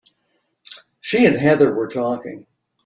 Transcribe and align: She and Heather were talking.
She 0.99 1.27
and 1.27 1.37
Heather 1.37 1.71
were 1.75 1.87
talking. 1.87 2.47